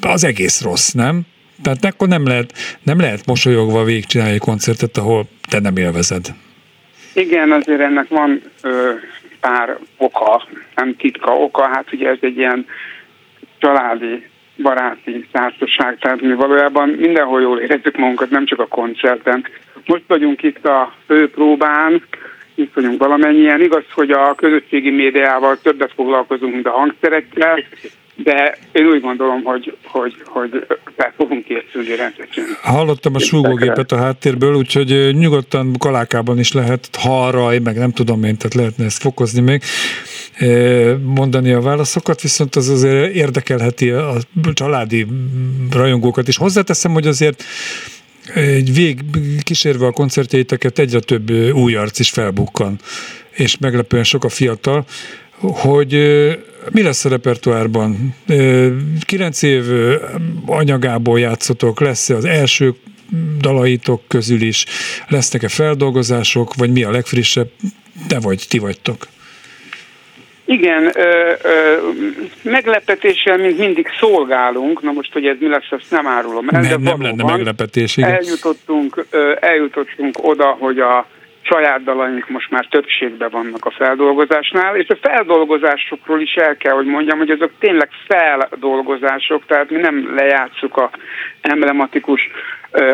[0.01, 1.23] az egész rossz, nem?
[1.63, 2.53] Tehát akkor nem lehet,
[2.83, 6.35] nem lehet mosolyogva végigcsinálni egy koncertet, ahol te nem élvezed.
[7.15, 8.93] Igen, azért ennek van ö,
[9.41, 12.67] pár oka, nem titka oka, hát ugye ez egy ilyen
[13.59, 14.27] családi,
[14.63, 19.47] baráti társaság, tehát mi valójában mindenhol jól érezzük magunkat, nem csak a koncerten.
[19.87, 22.03] Most vagyunk itt a főpróbán,
[22.55, 23.61] itt vagyunk valamennyien.
[23.61, 27.65] Igaz, hogy a közösségi médiával többet foglalkozunk, mint a hangszerekkel,
[28.17, 32.45] de én úgy gondolom, hogy, hogy, hogy fel fogunk készülni rendszeresen.
[32.63, 38.37] Hallottam a súgógépet a háttérből, úgyhogy nyugodtan kalákában is lehet halraj, meg nem tudom én,
[38.37, 39.63] tehát lehetne ezt fokozni még.
[41.05, 44.15] mondani a válaszokat, viszont az azért érdekelheti a
[44.53, 45.07] családi
[45.71, 46.37] rajongókat is.
[46.37, 47.45] Hozzáteszem, hogy azért
[48.35, 49.01] egy vég
[49.43, 52.79] kísérve a koncertjeiteket egyre több új arc is felbukkan,
[53.31, 54.85] és meglepően sok a fiatal,
[55.41, 55.93] hogy
[56.71, 58.15] mi lesz a repertoárban?
[59.01, 59.65] Kilenc év
[60.47, 62.75] anyagából játszotok, lesz az első
[63.41, 64.65] dalaitok közül is,
[65.09, 67.49] lesznek-e feldolgozások, vagy mi a legfrissebb?
[68.09, 69.07] Te vagy, ti vagytok.
[70.45, 71.77] Igen, ö, ö,
[72.43, 76.71] meglepetéssel, mint mindig szolgálunk, na most, hogy ez mi lesz, azt nem árulom el, Nem,
[76.71, 78.11] de nem lenne meglepetés, igen.
[78.11, 81.07] Eljutottunk, ö, eljutottunk oda, hogy a
[81.43, 86.87] saját dalaink most már többségben vannak a feldolgozásnál, és a feldolgozásokról is el kell, hogy
[86.87, 90.91] mondjam, hogy azok tényleg feldolgozások, tehát mi nem lejátszuk a
[91.41, 92.31] emblematikus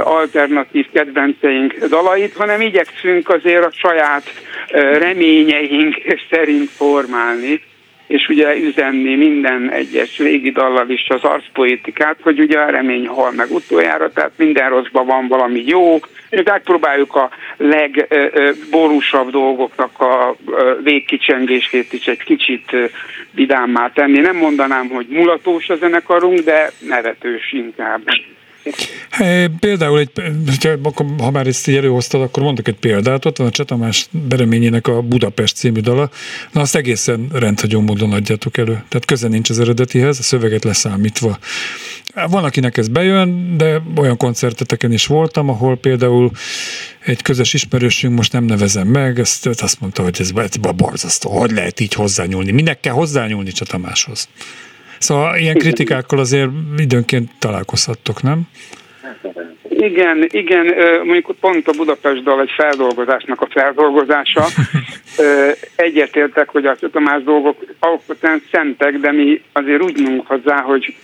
[0.03, 4.25] alternatív kedvenceink dalait, hanem igyekszünk azért a saját
[4.99, 5.97] reményeink
[6.31, 7.61] szerint formálni,
[8.07, 13.33] és ugye üzenni minden egyes régi dallal is az arcpoétikát, hogy ugye a remény hal
[13.33, 15.99] meg utoljára, tehát minden rosszban van valami jó,
[16.31, 20.37] és megpróbáljuk a legborúsabb dolgoknak a
[20.83, 22.77] végkicsengését is egy kicsit
[23.31, 24.21] vidámmá tenni.
[24.21, 28.01] Nem mondanám, hogy mulatós a zenekarunk, de nevetős inkább.
[29.61, 30.11] Például, egy,
[31.19, 33.25] ha már ezt így előhoztad, akkor mondok egy példát.
[33.25, 36.11] Ott van a Csatamás Bereményének a Budapest című dala.
[36.53, 38.73] Na, azt egészen rendhagyó módon adjátok elő.
[38.73, 41.39] Tehát köze nincs az eredetihez, a szöveget leszámítva.
[42.29, 46.31] Van, akinek ez bejön, de olyan koncerteteken is voltam, ahol például
[47.05, 51.51] egy közös ismerősünk, most nem nevezem meg, ezt, azt mondta, hogy ez ez borzasztó, hogy
[51.51, 52.51] lehet így hozzányúlni.
[52.51, 54.29] Minek kell hozzányúlni Csatamáshoz?
[54.99, 58.43] Szóval ilyen kritikákkal azért időnként találkozhattok, nem?
[59.69, 60.67] Igen, igen,
[61.05, 64.47] mondjuk pont a Budapest dal egy feldolgozásnak a feldolgozása.
[65.77, 70.95] Egyetértek, hogy a Tamás dolgok alapvetően szentek, de mi azért úgy nyúlunk hozzá, hogy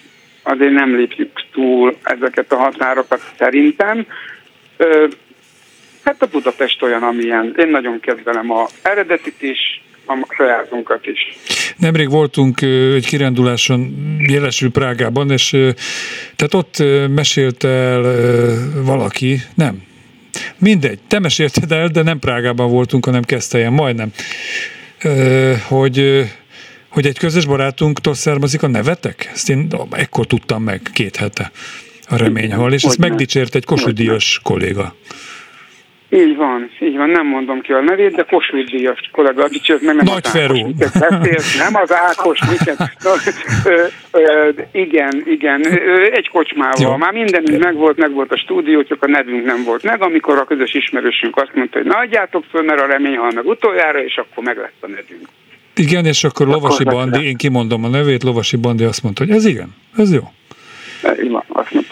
[0.43, 4.07] azért nem lépjük túl ezeket a határokat szerintem.
[6.05, 7.55] Hát a Budapest olyan, amilyen.
[7.59, 11.37] Én nagyon kedvelem a eredetit is, a sajátunkat is.
[11.77, 12.61] Nemrég voltunk
[12.95, 13.97] egy kiránduláson
[14.29, 15.51] jelesül Prágában, és
[16.37, 18.03] tehát ott ö, mesélte el
[18.83, 19.83] valaki, nem,
[20.59, 24.13] mindegy, te mesélted el, de nem Prágában voltunk, hanem Kesztelyen, majdnem,
[25.69, 26.25] hogy
[26.95, 29.31] hogy egy közös barátunktól származik a nevetek?
[29.35, 31.51] Ezt én ekkor tudtam meg, két hete
[32.09, 34.95] a reményhal, és ezt megdicsért egy Kossuth Díjas kolléga.
[36.15, 39.95] Így van, így van, nem mondom ki a nevét, de Kossuth Díjas kollega, dicsőt meg
[39.95, 40.37] nem Nagy az.
[40.37, 42.79] Ákos, miket beszél, nem az Ákos, miket.
[42.79, 43.11] No,
[43.65, 46.91] ö, ö, igen, igen, ö, egy kocsmával.
[46.91, 46.97] Jó.
[46.97, 50.75] Már mindenünk megvolt, megvolt a stúdió, csak a nevünk nem volt meg, amikor a közös
[50.75, 54.45] ismerősünk azt mondta, hogy na adjátok föl, mert a remény hal meg utoljára, és akkor
[54.45, 55.29] meg lesz a nevünk.
[55.77, 59.45] Igen, és akkor Lovasi Bandi, én kimondom a nevét, Lovasi Bandi azt mondta, hogy ez
[59.45, 60.23] igen, ez jó.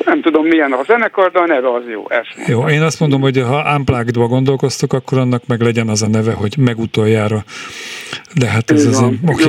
[0.05, 2.05] Nem tudom milyen a zenekar, de a neve az jó.
[2.09, 2.49] Ezt.
[2.49, 6.33] Jó, én azt mondom, hogy ha unplugged gondolkoztok, akkor annak meg legyen az a neve,
[6.33, 7.45] hogy megutoljára.
[8.35, 9.21] De hát ez az én...
[9.27, 9.43] Oké.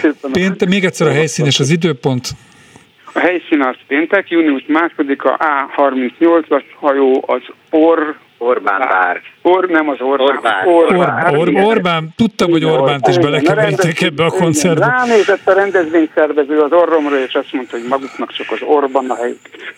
[0.00, 0.32] Szépen.
[0.32, 2.28] Pénte, még egyszer a helyszín és az időpont.
[3.12, 5.36] A helyszín az péntek, június második, a
[5.76, 8.16] A38-as hajó az Or...
[8.42, 9.20] Orbán bár.
[9.42, 10.26] Or, nem az Orbán.
[10.26, 10.66] Orbán.
[10.66, 11.34] Orbán.
[11.34, 14.86] Or, Or, Orbán, tudtam, hogy Orbánt is belekeveritek ebbe a koncertbe.
[14.86, 19.34] Ránézett a rendezvényszervező az orromra, és azt mondta, hogy maguknak csak az Orban a hely.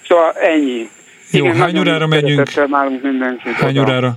[0.09, 0.89] Szóval ennyi.
[1.31, 2.51] Jó, hány nagyon órára mindenkit.
[3.53, 3.91] Hány oda.
[3.91, 4.12] órára?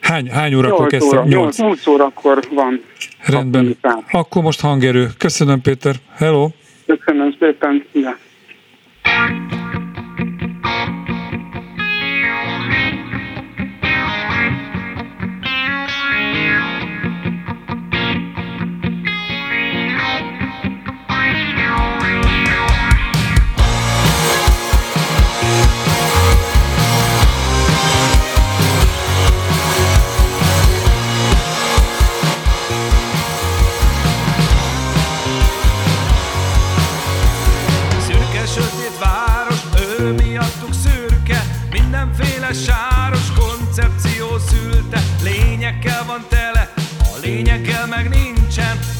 [0.00, 1.18] Hány, hány órakor 8 kezdtem?
[1.18, 1.58] óra, 8.
[1.58, 2.82] 8 órakor van.
[3.26, 3.76] Rendben.
[4.10, 5.08] Akkor most hangerő.
[5.18, 5.94] Köszönöm, Péter.
[6.16, 6.48] Hello.
[6.86, 7.84] Köszönöm szépen.
[7.92, 8.16] Ja.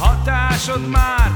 [0.03, 1.31] Hatásod már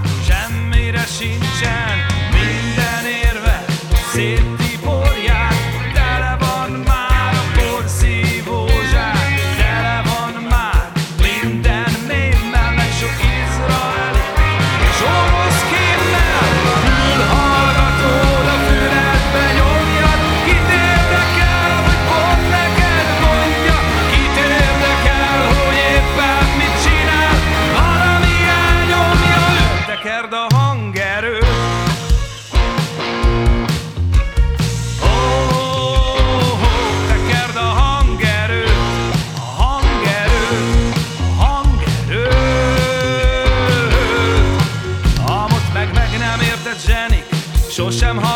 [47.77, 48.36] sosem hall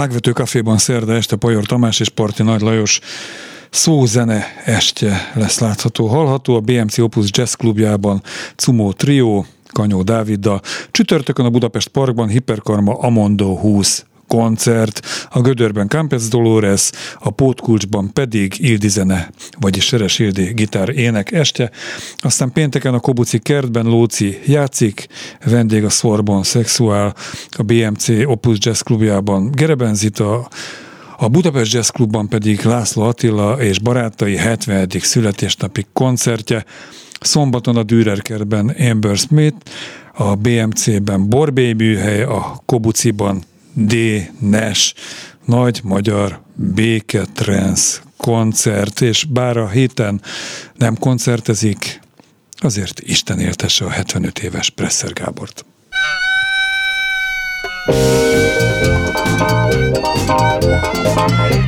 [0.00, 3.00] A Megvető Caféban szerda este Pajor Tamás és Parti Nagy Lajos
[3.70, 8.22] szózene estje lesz látható, hallható a BMC Opus Jazz klubjában
[8.56, 10.60] Cumó Trio, Kanyó Dáviddal.
[10.90, 15.00] Csütörtökön a Budapest Parkban Hiperkarma Amondo 20 koncert,
[15.30, 21.70] a Gödörben Campes Dolores, a Pótkulcsban pedig Ildizene, vagyis Seres Ildi gitár ének este,
[22.18, 25.06] aztán pénteken a Kobuci kertben Lóci játszik,
[25.44, 27.14] vendég a Sorbon Sexuál,
[27.50, 30.48] a BMC Opus Jazz klubjában Gerebenzita,
[31.16, 34.88] a Budapest Jazz Klubban pedig László Attila és barátai 70.
[35.00, 36.64] születésnapi koncertje,
[37.20, 39.56] szombaton a Dürer kertben Amber Smith,
[40.14, 43.42] a BMC-ben Borbély műhely, a Kobuciban
[43.72, 43.94] D.
[44.38, 44.94] Nes,
[45.44, 50.22] nagy magyar béketrens koncert, és bár a héten
[50.74, 52.00] nem koncertezik,
[52.58, 55.64] azért Isten éltesse a 75 éves Presser Gábort.
[60.26, 61.59] Felkeltett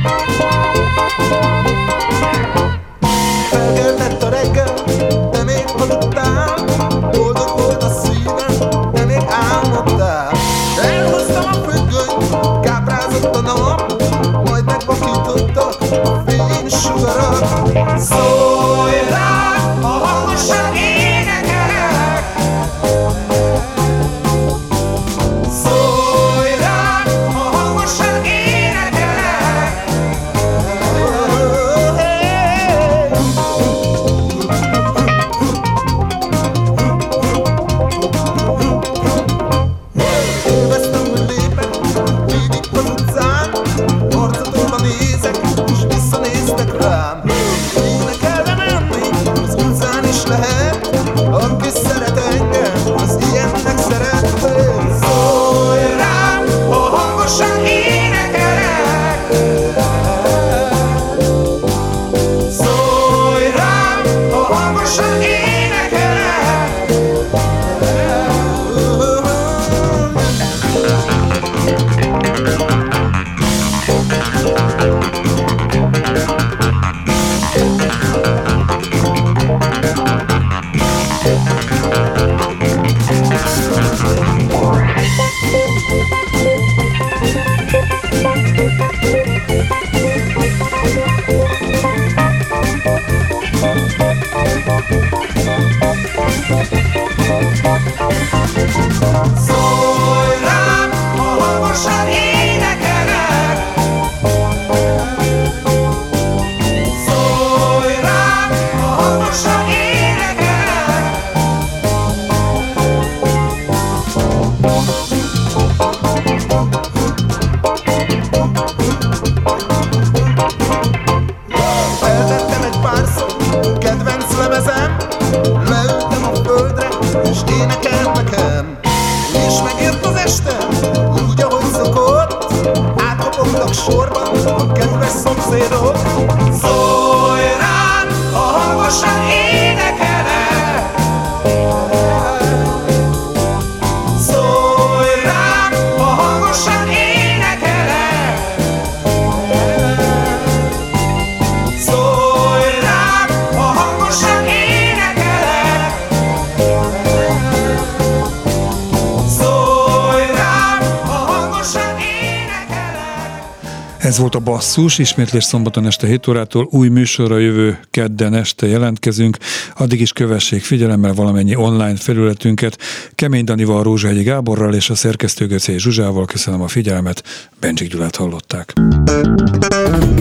[164.13, 169.37] Ez volt a Basszus, ismétlés szombaton este 7 órától, új műsorra jövő kedden este jelentkezünk,
[169.77, 172.77] addig is kövessék figyelemmel valamennyi online felületünket.
[173.15, 177.23] Kemény Danival, Rózsahegyi Gáborral és a szerkesztő Göcé Zsuzsával köszönöm a figyelmet,
[177.59, 178.73] Bencsik Gyulát hallották.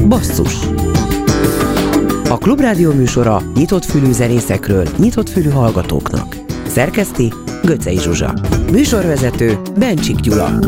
[0.09, 0.55] Basszus
[2.28, 6.36] A Klubrádió műsora nyitott fülű zenészekről, nyitott fülű hallgatóknak.
[6.66, 7.32] Szerkeszti
[7.62, 8.34] Göcej Zsuzsa.
[8.70, 10.59] Műsorvezető Bencsik Gyula.